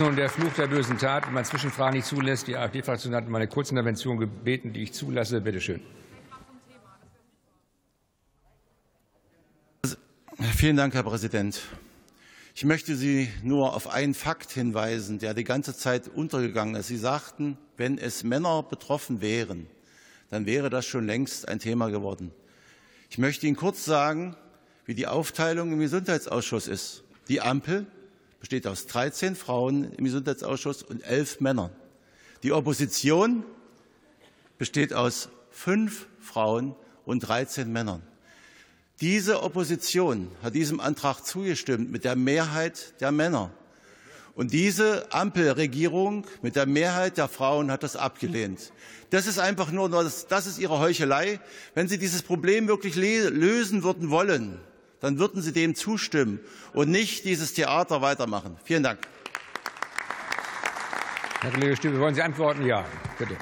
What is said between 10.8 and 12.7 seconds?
Herr Präsident. Ich